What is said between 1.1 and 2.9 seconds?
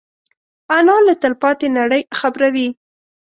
تلپاتې نړۍ خبروي